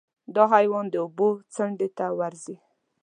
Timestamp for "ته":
1.97-2.05